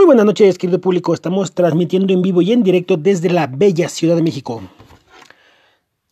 [0.00, 1.12] Muy buenas noches, querido público.
[1.12, 4.62] Estamos transmitiendo en vivo y en directo desde la bella Ciudad de México.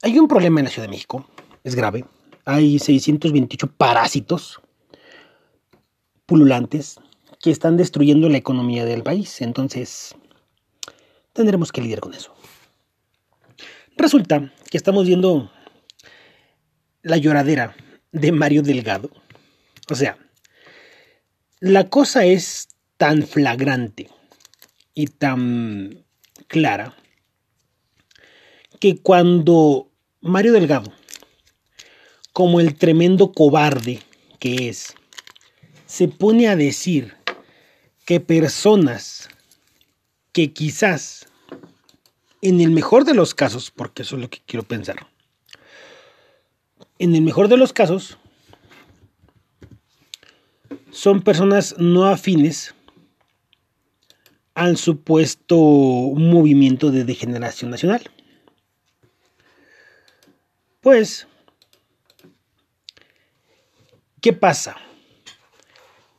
[0.03, 1.27] Hay un problema en la Ciudad de México,
[1.65, 2.05] es grave.
[2.45, 4.61] Hay 628 parásitos
[6.27, 7.01] pululantes
[7.41, 9.41] que están destruyendo la economía del país.
[9.41, 10.15] Entonces,
[11.33, 12.35] tendremos que lidiar con eso.
[13.97, 15.51] Resulta que estamos viendo
[17.01, 17.75] la lloradera
[18.13, 19.09] de Mario Delgado.
[19.91, 20.19] O sea,
[21.61, 22.69] la cosa es
[22.99, 24.11] tan flagrante
[24.93, 26.05] y tan
[26.49, 26.95] clara
[28.81, 29.89] que cuando
[30.21, 30.93] Mario Delgado,
[32.33, 34.03] como el tremendo cobarde
[34.41, 34.95] que es,
[35.87, 37.15] se pone a decir
[38.05, 39.29] que personas
[40.33, 41.29] que quizás,
[42.43, 45.07] en el mejor de los casos, porque eso es lo que quiero pensar,
[46.99, 48.19] en el mejor de los casos,
[50.91, 52.75] son personas no afines
[54.59, 58.03] al supuesto movimiento de degeneración nacional.
[60.81, 61.29] Pues,
[64.21, 64.77] ¿qué pasa?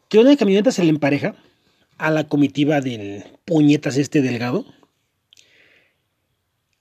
[0.07, 1.35] Que una camioneta se le empareja
[1.97, 4.65] a la comitiva del puñetas este delgado.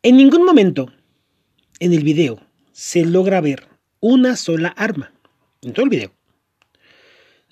[0.05, 0.93] En ningún momento
[1.81, 3.67] en el video se logra ver
[3.98, 5.12] una sola arma.
[5.62, 6.18] En todo el video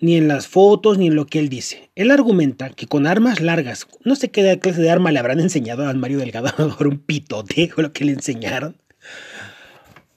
[0.00, 1.90] ni en las fotos, ni en lo que él dice.
[1.94, 5.88] Él argumenta que con armas largas, no sé qué clase de arma le habrán enseñado
[5.88, 8.76] a Mario Delgado, por un pitote o lo que le enseñaron.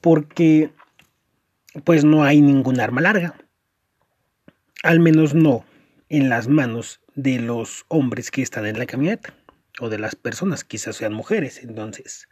[0.00, 0.70] Porque,
[1.84, 3.34] pues no hay ningún arma larga.
[4.82, 5.64] Al menos no
[6.08, 9.34] en las manos de los hombres que están en la camioneta.
[9.78, 11.62] O de las personas, quizás sean mujeres.
[11.62, 12.28] Entonces,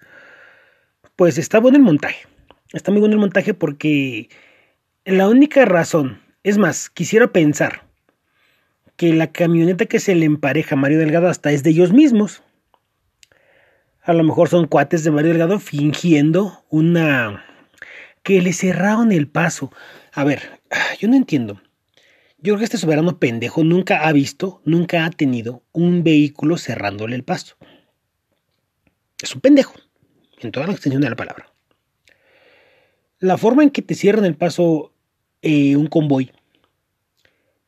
[1.17, 2.27] pues está bueno el montaje.
[2.73, 4.29] Está muy bueno el montaje porque
[5.05, 7.89] la única razón es más, quisiera pensar
[8.97, 12.43] que la camioneta que se le empareja a Mario Delgado hasta es de ellos mismos.
[14.03, 17.45] A lo mejor son cuates de Mario Delgado fingiendo una...
[18.23, 19.73] que le cerraron el paso.
[20.13, 20.61] A ver,
[20.99, 21.61] yo no entiendo.
[22.39, 27.17] Yo creo que este soberano pendejo nunca ha visto, nunca ha tenido un vehículo cerrándole
[27.17, 27.57] el paso.
[29.21, 29.75] Es un pendejo,
[30.39, 31.53] en toda la extensión de la palabra.
[33.19, 34.95] La forma en que te cierran el paso
[35.43, 36.33] eh, un convoy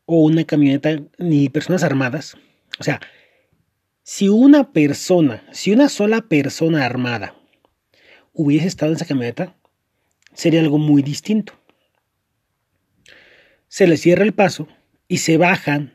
[0.07, 2.37] o una camioneta ni personas armadas.
[2.79, 3.01] O sea,
[4.03, 7.37] si una persona, si una sola persona armada
[8.33, 9.55] hubiese estado en esa camioneta,
[10.35, 11.53] sería algo muy distinto.
[13.69, 14.67] Se le cierra el paso
[15.07, 15.95] y se bajan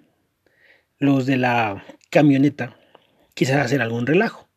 [0.98, 2.78] los de la camioneta,
[3.34, 4.48] quizás hacer algún relajo.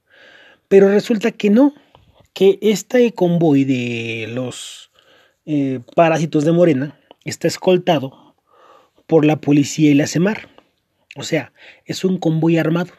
[0.69, 1.75] Pero resulta que no,
[2.33, 4.93] que este convoy de los
[5.47, 8.35] eh, parásitos de Morena está escoltado
[9.07, 10.49] por la policía y la CEMAR.
[11.17, 11.53] O sea,
[11.85, 12.93] es un convoy armado.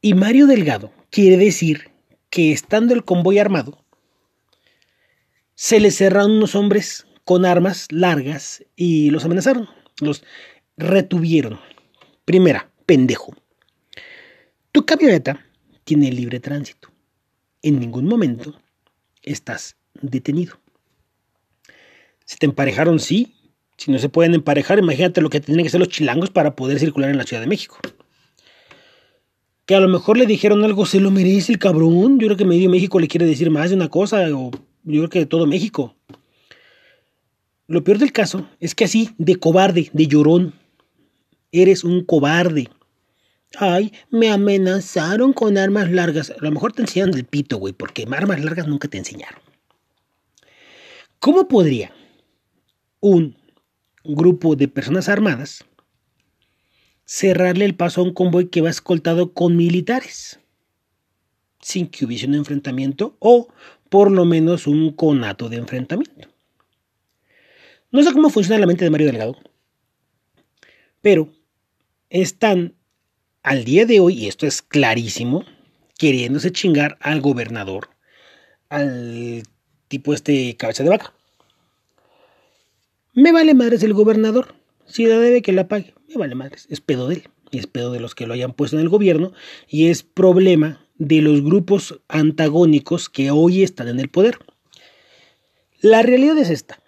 [0.00, 1.90] Y Mario Delgado quiere decir
[2.30, 3.84] que estando el convoy armado,
[5.54, 9.68] se le cerraron unos hombres con armas largas y los amenazaron,
[10.00, 10.22] los
[10.76, 11.58] retuvieron.
[12.24, 13.34] Primera, pendejo.
[14.70, 15.44] Tu camioneta
[15.84, 16.92] tiene libre tránsito.
[17.62, 18.60] En ningún momento
[19.22, 20.58] estás detenido.
[22.26, 23.34] Se te emparejaron, sí,
[23.76, 26.78] si no se pueden emparejar, imagínate lo que tienen que hacer los chilangos para poder
[26.78, 27.78] circular en la Ciudad de México.
[29.64, 32.18] Que a lo mejor le dijeron algo, se lo merece el cabrón.
[32.18, 34.50] Yo creo que medio México le quiere decir más de una cosa, o
[34.84, 35.94] yo creo que todo México.
[37.68, 40.54] Lo peor del caso es que así, de cobarde, de llorón,
[41.52, 42.70] eres un cobarde.
[43.58, 46.30] Ay, me amenazaron con armas largas.
[46.30, 49.40] A lo mejor te enseñaron del pito, güey, porque armas largas nunca te enseñaron.
[51.18, 51.92] ¿Cómo podría
[53.00, 53.36] un
[54.04, 55.64] grupo de personas armadas
[57.06, 60.40] cerrarle el paso a un convoy que va escoltado con militares,
[61.60, 63.48] sin que hubiese un enfrentamiento o
[63.88, 66.28] por lo menos un conato de enfrentamiento.
[67.92, 69.36] No sé cómo funciona la mente de Mario Delgado,
[71.00, 71.32] pero
[72.10, 72.74] están
[73.42, 75.44] al día de hoy, y esto es clarísimo,
[75.98, 77.90] queriéndose chingar al gobernador,
[78.68, 79.44] al
[79.86, 81.15] tipo este cabeza de vaca.
[83.16, 84.54] Me vale madres el gobernador.
[84.84, 86.66] Si la debe que la pague, me vale madres.
[86.68, 87.28] Es pedo de él.
[87.50, 89.32] Y es pedo de los que lo hayan puesto en el gobierno.
[89.66, 94.36] Y es problema de los grupos antagónicos que hoy están en el poder.
[95.80, 96.78] La realidad es esta.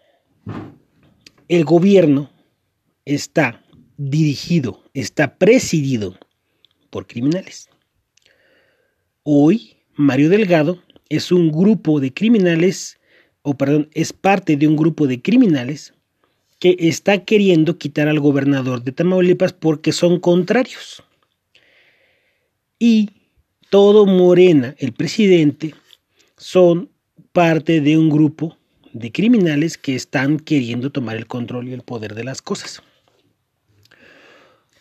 [1.49, 2.31] El gobierno
[3.07, 3.65] está
[3.97, 6.19] dirigido, está presidido
[6.91, 7.71] por criminales.
[9.23, 13.01] Hoy, Mario Delgado es un grupo de criminales,
[13.41, 15.95] o perdón, es parte de un grupo de criminales
[16.59, 21.03] que está queriendo quitar al gobernador de Tamaulipas porque son contrarios.
[22.79, 23.11] Y
[23.71, 25.75] todo Morena, el presidente,
[26.37, 26.91] son
[27.33, 28.57] parte de un grupo
[28.93, 32.83] de criminales que están queriendo tomar el control y el poder de las cosas.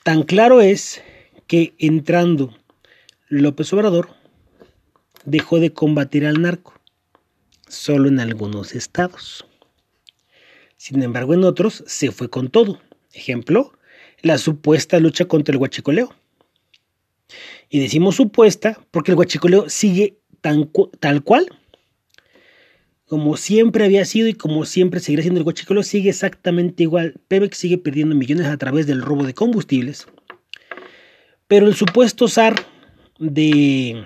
[0.03, 1.01] Tan claro es
[1.47, 2.55] que entrando
[3.29, 4.09] López Obrador
[5.25, 6.73] dejó de combatir al narco,
[7.67, 9.45] solo en algunos estados.
[10.77, 12.79] Sin embargo, en otros se fue con todo.
[13.13, 13.73] Ejemplo,
[14.21, 16.13] la supuesta lucha contra el huachicoleo.
[17.69, 21.49] Y decimos supuesta porque el huachicoleo sigue tal cual
[23.07, 27.15] como siempre había sido y como siempre seguirá siendo el huachicoleo, sigue exactamente igual.
[27.29, 30.07] Pemex sigue perdiendo millones a través del robo de combustibles.
[31.47, 32.55] Pero el supuesto SAR
[33.17, 34.05] de,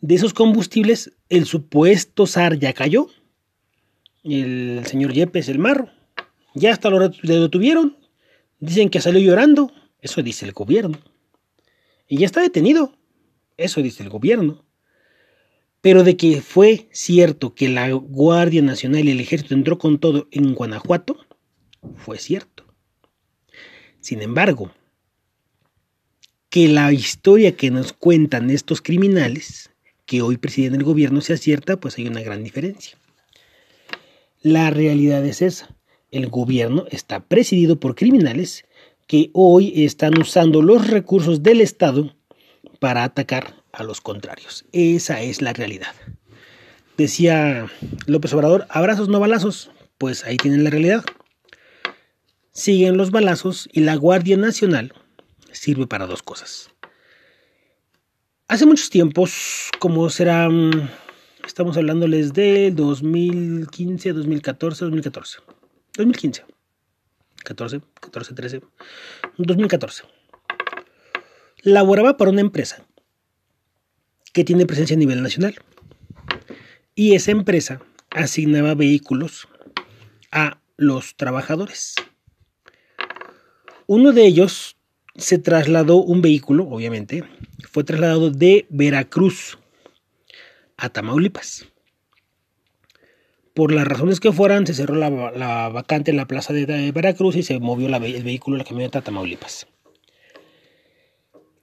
[0.00, 3.06] de esos combustibles, el supuesto SAR ya cayó.
[4.28, 5.90] El señor Yepes, el marro,
[6.54, 7.96] ya hasta lo detuvieron.
[8.60, 9.72] Dicen que salió llorando.
[10.00, 10.98] Eso dice el gobierno.
[12.08, 12.92] Y ya está detenido.
[13.56, 14.64] Eso dice el gobierno.
[15.80, 20.26] Pero de que fue cierto que la Guardia Nacional y el Ejército entró con todo
[20.32, 21.16] en Guanajuato,
[21.96, 22.64] fue cierto.
[24.00, 24.72] Sin embargo,
[26.50, 29.70] que la historia que nos cuentan estos criminales,
[30.06, 32.98] que hoy presiden el gobierno, sea cierta, pues hay una gran diferencia.
[34.42, 35.74] La realidad es esa.
[36.10, 38.64] El gobierno está presidido por criminales
[39.06, 42.14] que hoy están usando los recursos del Estado
[42.78, 44.64] para atacar a los contrarios.
[44.72, 45.94] Esa es la realidad.
[46.96, 47.70] Decía
[48.06, 49.70] López Obrador, abrazos no balazos.
[49.98, 51.04] Pues ahí tienen la realidad.
[52.52, 54.92] Siguen los balazos y la Guardia Nacional
[55.52, 56.70] sirve para dos cosas.
[58.48, 60.48] Hace muchos tiempos, como será,
[61.48, 65.38] estamos hablándoles de 2015, 2014, 2014,
[65.96, 66.44] 2015,
[67.42, 68.60] 14, 14, 13,
[69.38, 70.04] 2014.
[71.62, 72.86] Laboraba para una empresa
[74.32, 75.56] que tiene presencia a nivel nacional.
[76.94, 77.80] Y esa empresa
[78.10, 79.48] asignaba vehículos
[80.30, 81.94] a los trabajadores.
[83.86, 84.76] Uno de ellos
[85.16, 87.24] se trasladó un vehículo, obviamente,
[87.70, 89.58] fue trasladado de Veracruz
[90.78, 91.66] a Tamaulipas.
[93.52, 97.42] Por las razones que fueran, se cerró la, vacante en la plaza de Veracruz y
[97.42, 99.66] se movió el vehículo, la camioneta a Tamaulipas.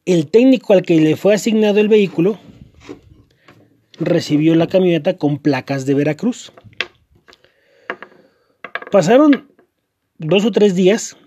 [0.04, 2.38] El técnico al que le fue asignado el vehículo
[3.98, 6.52] recibió la camioneta con placas de Veracruz.
[8.92, 9.50] Pasaron
[10.18, 11.18] dos o tres días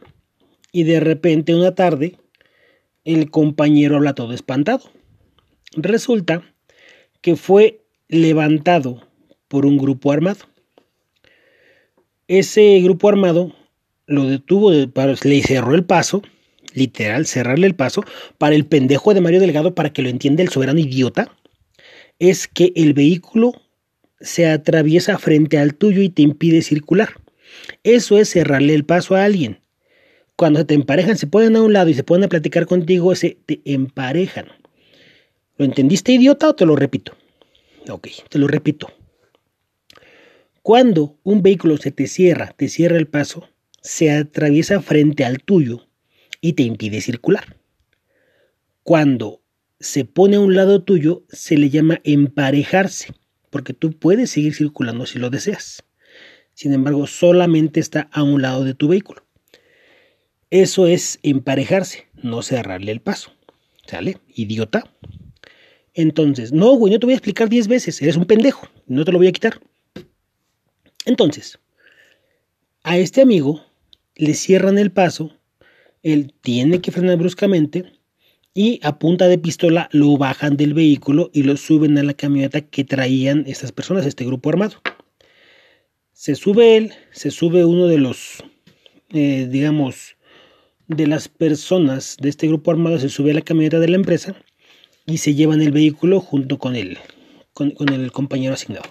[0.71, 2.19] y de repente una tarde
[3.05, 4.91] el compañero habla todo espantado.
[5.73, 6.43] Resulta
[7.21, 9.03] que fue levantado
[9.49, 10.47] por un grupo armado.
[12.27, 13.55] Ese grupo armado
[14.07, 16.23] lo detuvo, le cerró el paso,
[16.75, 18.05] literal, cerrarle el paso,
[18.39, 21.35] para el pendejo de Mario Delgado, para que lo entienda el soberano idiota,
[22.19, 23.53] es que el vehículo
[24.21, 27.11] se atraviesa frente al tuyo y te impide circular.
[27.85, 29.61] Eso es cerrarle el paso a alguien.
[30.37, 33.15] Cuando se te emparejan, se ponen a un lado y se ponen a platicar contigo,
[33.15, 34.47] se te emparejan.
[35.59, 37.17] ¿Lo entendiste, idiota, o te lo repito?
[37.91, 38.93] Ok, te lo repito.
[40.63, 43.49] Cuando un vehículo se te cierra, te cierra el paso,
[43.81, 45.89] se atraviesa frente al tuyo
[46.41, 47.57] y te impide circular.
[48.85, 49.43] Cuando
[49.81, 53.15] se pone a un lado tuyo, se le llama emparejarse,
[53.51, 55.83] porque tú puedes seguir circulando si lo deseas.
[56.55, 59.27] Sin embargo, solamente está a un lado de tu vehículo.
[60.51, 63.33] Eso es emparejarse, no cerrarle el paso.
[63.87, 64.19] ¿Sale?
[64.35, 64.85] Idiota.
[65.99, 69.11] Entonces, no, güey, no te voy a explicar diez veces, eres un pendejo, no te
[69.11, 69.59] lo voy a quitar.
[71.07, 71.59] Entonces,
[72.85, 73.65] a este amigo
[74.15, 75.33] le cierran el paso,
[76.05, 77.95] él tiene que frenar bruscamente,
[78.55, 82.61] y a punta de pistola lo bajan del vehículo y lo suben a la camioneta
[82.61, 84.81] que traían estas personas, este grupo armado.
[86.13, 88.45] Se sube él, se sube uno de los,
[89.13, 90.15] eh, digamos,
[90.87, 94.37] de las personas de este grupo armado, se sube a la camioneta de la empresa
[95.09, 96.99] y se llevan el vehículo junto con él,
[97.55, 98.85] con, el compañero asignado.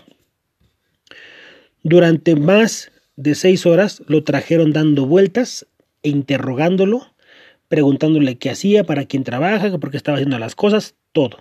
[1.84, 5.68] Durante más de seis horas lo trajeron dando vueltas
[6.02, 7.06] e interrogándolo
[7.68, 11.38] preguntándole qué hacía, para quién trabaja, por qué estaba haciendo las cosas, todo.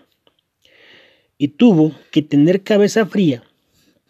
[1.39, 3.45] Y tuvo que tener cabeza fría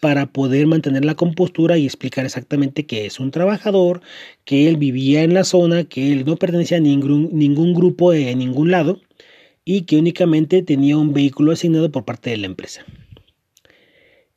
[0.00, 4.00] para poder mantener la compostura y explicar exactamente que es un trabajador,
[4.44, 8.34] que él vivía en la zona, que él no pertenecía a ningún, ningún grupo de
[8.34, 9.00] ningún lado
[9.68, 12.86] y que únicamente tenía un vehículo asignado por parte de la empresa.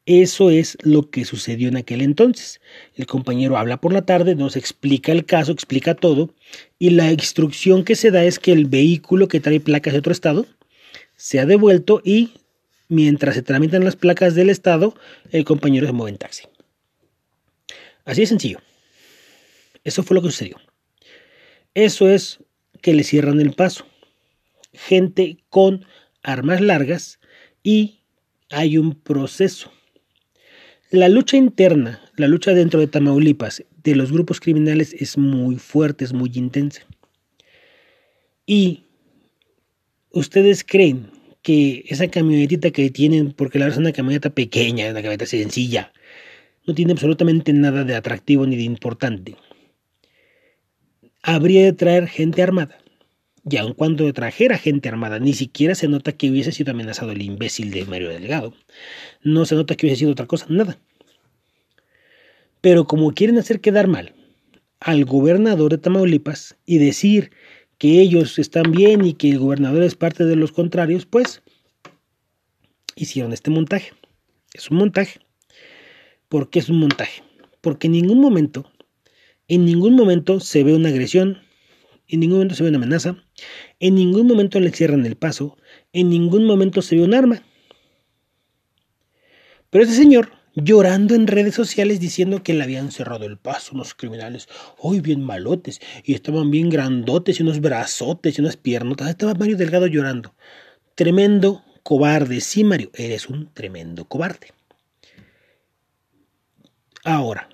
[0.07, 2.59] Eso es lo que sucedió en aquel entonces.
[2.95, 6.33] El compañero habla por la tarde, nos explica el caso, explica todo,
[6.79, 10.11] y la instrucción que se da es que el vehículo que trae placas de otro
[10.11, 10.47] estado
[11.15, 12.33] se ha devuelto y
[12.87, 14.95] mientras se tramitan las placas del estado,
[15.31, 16.45] el compañero se mueve en taxi.
[18.03, 18.59] Así de sencillo.
[19.83, 20.57] Eso fue lo que sucedió.
[21.75, 22.39] Eso es
[22.81, 23.85] que le cierran el paso.
[24.73, 25.85] Gente con
[26.23, 27.19] armas largas
[27.63, 28.01] y
[28.49, 29.71] hay un proceso.
[30.91, 36.03] La lucha interna, la lucha dentro de Tamaulipas de los grupos criminales es muy fuerte,
[36.03, 36.81] es muy intensa.
[38.45, 38.85] Y
[40.11, 41.11] ustedes creen
[41.43, 45.93] que esa camionetita que tienen, porque la verdad es una camioneta pequeña, una camioneta sencilla,
[46.65, 49.35] no tiene absolutamente nada de atractivo ni de importante.
[51.21, 52.79] Habría de traer gente armada.
[53.47, 57.21] Y aun cuando trajera gente armada, ni siquiera se nota que hubiese sido amenazado el
[57.21, 58.53] imbécil de Mario Delgado.
[59.21, 60.79] No se nota que hubiese sido otra cosa, nada.
[62.61, 64.13] Pero como quieren hacer quedar mal
[64.79, 67.31] al gobernador de Tamaulipas y decir
[67.77, 71.41] que ellos están bien y que el gobernador es parte de los contrarios, pues
[72.95, 73.93] hicieron este montaje.
[74.53, 75.19] Es un montaje.
[76.27, 77.23] ¿Por qué es un montaje?
[77.61, 78.69] Porque en ningún momento,
[79.47, 81.41] en ningún momento se ve una agresión,
[82.07, 83.23] en ningún momento se ve una amenaza,
[83.79, 85.57] en ningún momento le cierran el paso,
[85.93, 87.43] en ningún momento se ve un arma.
[89.69, 93.93] Pero ese señor llorando en redes sociales diciendo que le habían cerrado el paso unos
[93.93, 99.09] criminales, hoy bien malotes, y estaban bien grandotes y unos brazotes y unas piernotas.
[99.09, 100.33] Estaba Mario Delgado llorando.
[100.95, 102.41] Tremendo cobarde.
[102.41, 104.47] Sí, Mario, eres un tremendo cobarde.
[107.03, 107.49] Ahora,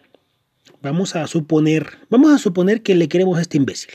[0.82, 3.92] vamos a suponer, vamos a suponer que le queremos a este imbécil.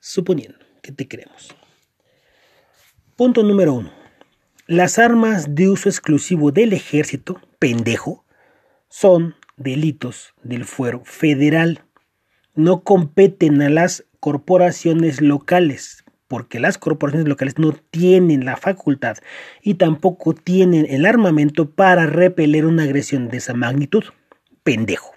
[0.00, 1.54] Suponiendo que te queremos.
[3.16, 3.90] Punto número uno.
[4.66, 8.24] Las armas de uso exclusivo del ejército, pendejo,
[8.88, 11.82] son delitos del fuero federal.
[12.54, 19.16] No competen a las corporaciones locales, porque las corporaciones locales no tienen la facultad
[19.62, 24.04] y tampoco tienen el armamento para repeler una agresión de esa magnitud.
[24.62, 25.12] Pendejo.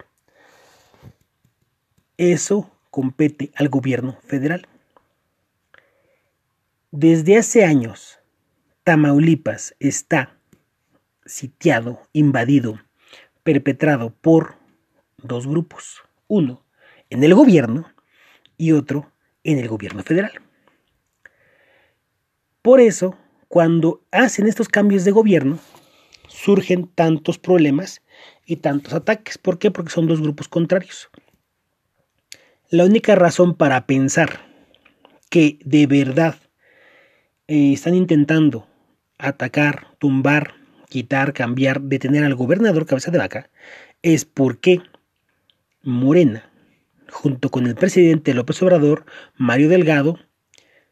[2.16, 4.66] Eso compete al gobierno federal.
[6.94, 8.18] Desde hace años,
[8.84, 10.36] Tamaulipas está
[11.24, 12.82] sitiado, invadido,
[13.42, 14.56] perpetrado por
[15.16, 16.02] dos grupos.
[16.28, 16.66] Uno
[17.08, 17.90] en el gobierno
[18.58, 19.10] y otro
[19.42, 20.32] en el gobierno federal.
[22.60, 23.16] Por eso,
[23.48, 25.58] cuando hacen estos cambios de gobierno,
[26.28, 28.02] surgen tantos problemas
[28.44, 29.38] y tantos ataques.
[29.38, 29.70] ¿Por qué?
[29.70, 31.08] Porque son dos grupos contrarios.
[32.68, 34.40] La única razón para pensar
[35.30, 36.36] que de verdad
[37.52, 38.66] eh, están intentando
[39.18, 40.54] atacar, tumbar,
[40.88, 43.50] quitar, cambiar, detener al gobernador cabeza de vaca,
[44.00, 44.80] es porque
[45.82, 46.50] Morena,
[47.10, 49.04] junto con el presidente López Obrador,
[49.36, 50.18] Mario Delgado,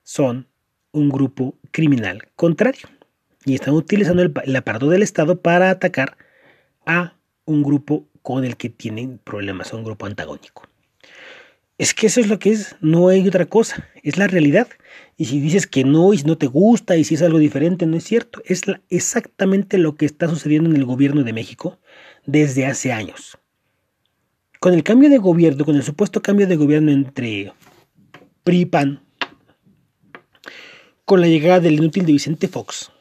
[0.03, 0.49] son
[0.93, 2.91] un grupo criminal contrario
[3.47, 6.19] y están utilizando el, el aparato del Estado para atacar
[6.85, 7.15] a
[7.47, 10.70] un grupo con el que tienen problemas, un grupo antagónico.
[11.81, 14.69] Es que eso es lo que es, no hay otra cosa, es la realidad.
[15.17, 17.87] Y si dices que no y si no te gusta y si es algo diferente,
[17.87, 18.43] no es cierto.
[18.45, 21.81] Es exactamente lo que está sucediendo en el gobierno de México
[22.27, 23.39] desde hace años.
[24.59, 27.55] Con el cambio de gobierno, con el supuesto cambio de gobierno entre
[28.45, 29.03] PRI PAN,
[31.07, 32.93] con la llegada del inútil de Vicente Fox,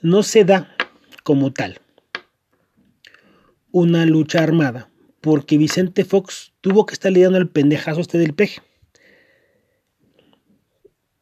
[0.00, 0.74] no se da
[1.24, 1.78] como tal
[3.70, 4.88] una lucha armada
[5.20, 8.60] porque Vicente Fox tuvo que estar lidiando el pendejazo este del peje.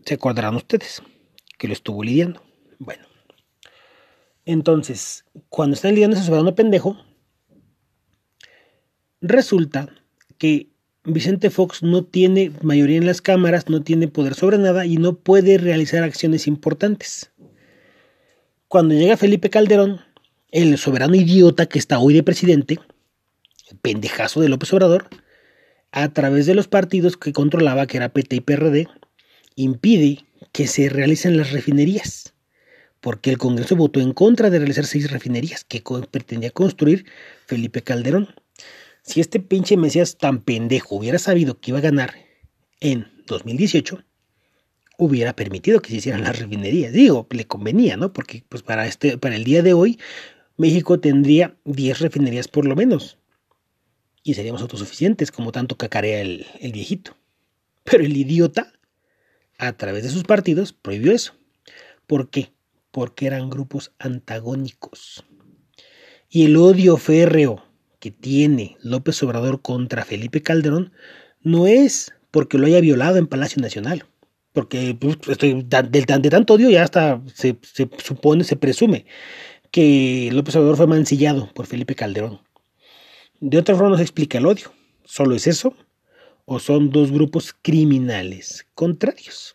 [0.05, 1.03] Se acordarán ustedes
[1.59, 2.43] que lo estuvo lidiando.
[2.79, 3.05] Bueno.
[4.45, 6.97] Entonces, cuando están lidiando ese soberano pendejo,
[9.21, 9.88] resulta
[10.38, 10.71] que
[11.05, 15.17] Vicente Fox no tiene mayoría en las cámaras, no tiene poder sobre nada y no
[15.19, 17.33] puede realizar acciones importantes.
[18.69, 20.00] Cuando llega Felipe Calderón,
[20.50, 22.79] el soberano idiota que está hoy de presidente,
[23.83, 25.09] pendejazo de López Obrador,
[25.93, 28.89] a través de los partidos que controlaba, que era PT y PRD,
[29.55, 32.35] impide que se realicen las refinerías,
[33.01, 37.07] porque el Congreso votó en contra de realizar seis refinerías que pretendía construir
[37.47, 38.35] Felipe Calderón.
[39.03, 42.15] Si este pinche Mesías tan pendejo hubiera sabido que iba a ganar
[42.81, 44.03] en 2018,
[44.99, 46.93] hubiera permitido que se hicieran las refinerías.
[46.93, 48.13] Digo, le convenía, ¿no?
[48.13, 49.99] Porque pues para, este, para el día de hoy
[50.57, 53.19] México tendría 10 refinerías por lo menos
[54.26, 57.16] y seríamos autosuficientes, como tanto cacarea el, viejito.
[57.85, 58.73] Pero el idiota,
[59.59, 61.35] a través de sus partidos, prohibió eso.
[62.06, 62.50] ¿Por qué?
[62.97, 65.23] porque eran grupos antagónicos.
[66.30, 67.62] Y el odio férreo
[68.00, 70.92] que tiene López Obrador contra Felipe Calderón
[71.42, 74.06] no es porque lo haya violado en Palacio Nacional,
[74.54, 79.04] porque pues, estoy, de, tanto odio ya hasta se, se supone, se presume
[79.71, 82.46] que López Obrador fue mancillado por Felipe Calderón.
[83.40, 84.73] De otra forma no se explica el odio.
[85.05, 85.75] ¿Solo es eso?
[86.47, 89.55] ¿O son dos grupos criminales contrarios?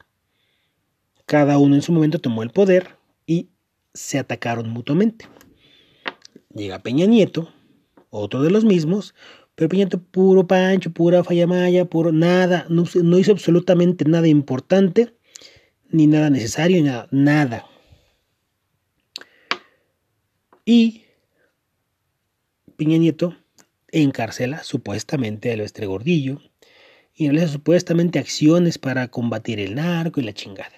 [1.25, 3.49] Cada uno en su momento tomó el poder y
[3.93, 5.27] se atacaron mutuamente.
[6.53, 7.51] Llega Peña Nieto,
[8.09, 9.15] otro de los mismos,
[9.55, 12.83] pero Peña Nieto puro pancho, pura fallamaya, puro nada, no,
[13.17, 15.15] hizo absolutamente nada importante,
[15.89, 17.65] ni nada necesario, nada, nada.
[20.65, 21.05] Y
[22.75, 23.35] Peña Nieto
[23.91, 26.41] encarcela supuestamente a Elvestre Gordillo
[27.13, 30.75] y realiza supuestamente acciones para combatir el narco y la chingada.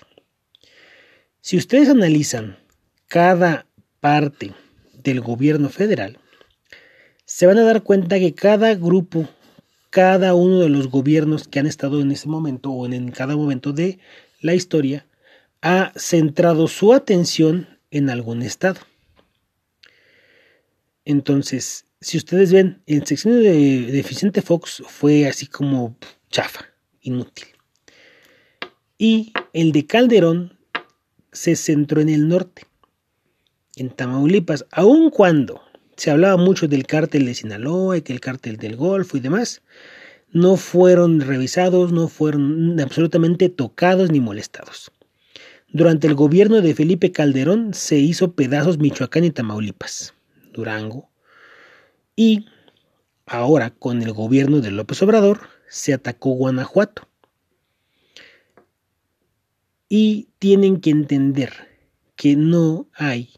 [1.42, 2.58] Si ustedes analizan
[3.08, 3.66] cada
[4.00, 4.54] parte
[5.04, 6.20] del gobierno federal,
[7.26, 9.28] se van a dar cuenta que cada grupo,
[9.90, 13.74] cada uno de los gobiernos que han estado en ese momento o en cada momento
[13.74, 14.00] de
[14.42, 15.06] la historia,
[15.62, 18.82] ha centrado su atención en algún estado.
[21.06, 23.52] Entonces, si ustedes ven, el sección de,
[23.92, 25.96] de Vicente Fox fue así como
[26.30, 26.66] chafa,
[27.02, 27.48] inútil.
[28.98, 30.60] Y el de Calderón
[31.32, 32.64] se centró en el norte,
[33.78, 35.62] en Tamaulipas, aun cuando
[35.96, 39.62] se hablaba mucho del cártel de Sinaloa y que el cártel del Golfo y demás,
[40.32, 44.92] no fueron revisados, no fueron absolutamente tocados ni molestados.
[45.70, 50.14] Durante el gobierno de Felipe Calderón se hizo pedazos Michoacán y Tamaulipas,
[50.52, 51.10] Durango,
[52.16, 52.46] y
[53.26, 57.08] ahora con el gobierno de López Obrador se atacó Guanajuato.
[59.90, 61.54] Y tienen que entender
[62.16, 63.30] que no hay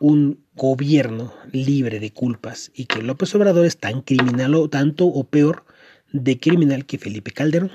[0.00, 5.24] un gobierno libre de culpas y que López Obrador es tan criminal o tanto o
[5.24, 5.64] peor
[6.12, 7.70] de criminal que Felipe Calderón.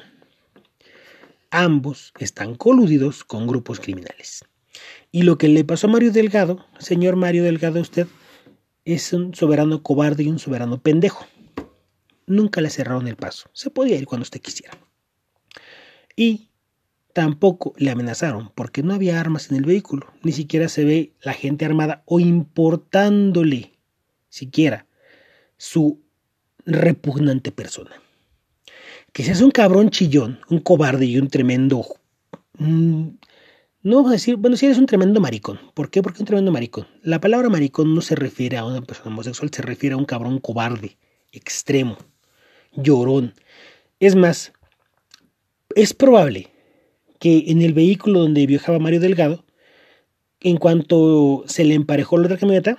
[1.51, 4.43] Ambos están coludidos con grupos criminales.
[5.11, 8.07] Y lo que le pasó a Mario Delgado, señor Mario Delgado, usted
[8.85, 11.25] es un soberano cobarde y un soberano pendejo.
[12.25, 13.49] Nunca le cerraron el paso.
[13.53, 14.77] Se podía ir cuando usted quisiera.
[16.15, 16.49] Y
[17.13, 20.07] tampoco le amenazaron porque no había armas en el vehículo.
[20.23, 23.73] Ni siquiera se ve la gente armada o importándole
[24.29, 24.87] siquiera
[25.57, 26.01] su
[26.65, 27.91] repugnante persona.
[29.11, 31.85] Que seas un cabrón chillón, un cobarde y un tremendo
[33.83, 35.59] no vamos a decir, bueno, si eres un tremendo maricón.
[35.73, 36.01] ¿Por qué?
[36.01, 36.87] Porque un tremendo maricón.
[37.01, 40.39] La palabra maricón no se refiere a una persona homosexual, se refiere a un cabrón
[40.39, 40.97] cobarde,
[41.33, 41.97] extremo,
[42.71, 43.33] llorón.
[43.99, 44.53] Es más,
[45.75, 46.49] es probable
[47.19, 49.43] que en el vehículo donde viajaba Mario Delgado,
[50.39, 52.77] en cuanto se le emparejó la otra camioneta,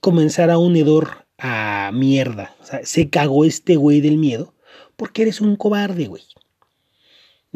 [0.00, 2.54] comenzara un hedor a mierda.
[2.60, 4.54] O sea, se cagó este güey del miedo
[4.96, 6.22] porque eres un cobarde, güey.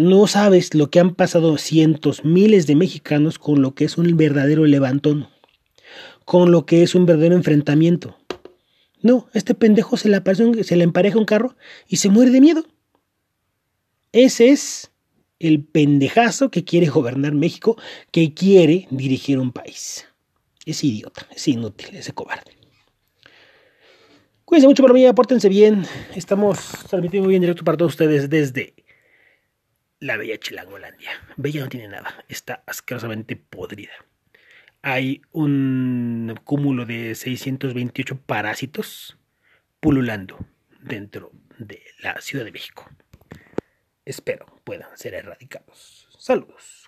[0.01, 4.17] No sabes lo que han pasado cientos, miles de mexicanos con lo que es un
[4.17, 5.29] verdadero levantón,
[6.25, 8.17] con lo que es un verdadero enfrentamiento.
[9.03, 11.55] No, este pendejo se le, se le empareja un carro
[11.87, 12.65] y se muere de miedo.
[14.13, 14.91] Ese es
[15.39, 17.77] el pendejazo que quiere gobernar México,
[18.11, 20.07] que quiere dirigir un país.
[20.65, 22.53] Es idiota, es inútil, ese cobarde.
[24.47, 25.85] Cuídense mucho por mí, apórtense bien.
[26.17, 26.59] Estamos
[26.89, 28.80] transmitiendo muy bien directo para todos ustedes desde
[30.01, 31.11] la bella Chilangolandia.
[31.37, 33.93] Bella no tiene nada, está asquerosamente podrida.
[34.83, 39.19] Hay un cúmulo de 628 parásitos
[39.79, 40.39] pululando
[40.81, 42.89] dentro de la Ciudad de México.
[44.07, 46.09] Espero puedan ser erradicados.
[46.19, 46.80] Saludos.